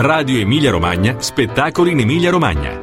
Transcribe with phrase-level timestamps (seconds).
[0.00, 2.80] Radio Emilia Romagna, spettacoli in Emilia Romagna.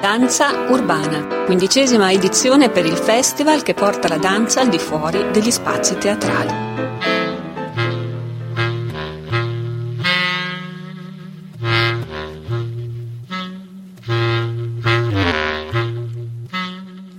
[0.00, 5.52] Danza Urbana, quindicesima edizione per il festival che porta la danza al di fuori degli
[5.52, 7.15] spazi teatrali.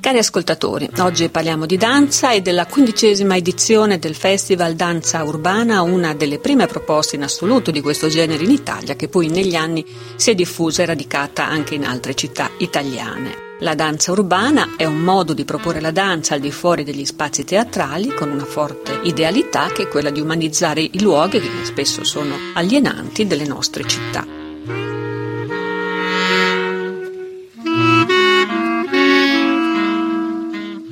[0.08, 6.14] Cari ascoltatori, oggi parliamo di danza e della quindicesima edizione del Festival Danza Urbana, una
[6.14, 9.86] delle prime proposte in assoluto di questo genere in Italia che poi negli anni
[10.16, 13.58] si è diffusa e radicata anche in altre città italiane.
[13.60, 17.44] La danza urbana è un modo di proporre la danza al di fuori degli spazi
[17.44, 22.34] teatrali con una forte idealità che è quella di umanizzare i luoghi che spesso sono
[22.54, 24.37] alienanti delle nostre città.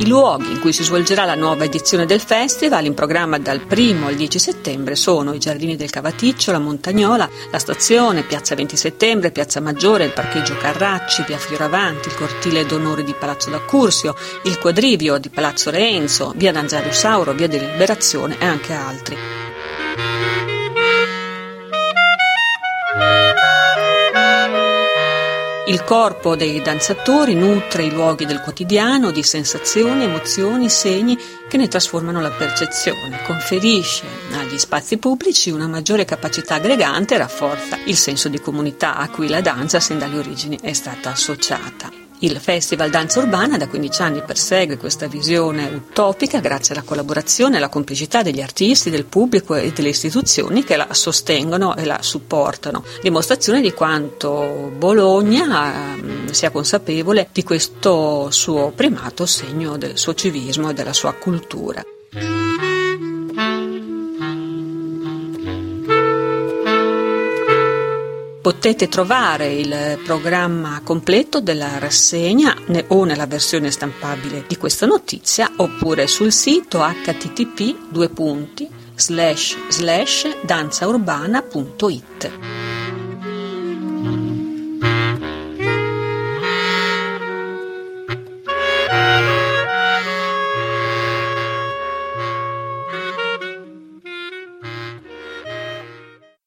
[0.06, 4.06] I luoghi in cui si svolgerà la nuova edizione del festival, in programma dal 1
[4.06, 9.32] al 10 settembre, sono i Giardini del Cavaticcio, la Montagnola, la stazione, Piazza 20 Settembre,
[9.32, 15.18] Piazza Maggiore, il parcheggio Carracci, Via Fioravanti, il cortile d'onore di Palazzo d'Accursio, il quadrivio
[15.18, 19.35] di Palazzo Reenzo, Via Nazario Sauro, Via della Liberazione e anche altri.
[25.68, 31.18] Il corpo dei danzatori nutre i luoghi del quotidiano di sensazioni, emozioni, segni
[31.50, 37.80] che ne trasformano la percezione, conferisce agli spazi pubblici una maggiore capacità aggregante e rafforza
[37.86, 42.05] il senso di comunità a cui la danza sin dalle origini è stata associata.
[42.20, 47.58] Il Festival Danza Urbana da 15 anni persegue questa visione utopica grazie alla collaborazione e
[47.58, 52.84] alla complicità degli artisti, del pubblico e delle istituzioni che la sostengono e la supportano,
[53.02, 60.70] dimostrazione di quanto Bologna eh, sia consapevole di questo suo primato segno del suo civismo
[60.70, 61.84] e della sua cultura.
[68.46, 72.56] Potete trovare il programma completo della rassegna
[72.90, 77.90] o nella versione stampabile di questa notizia oppure sul sito http
[80.44, 82.55] danzaurbana.it.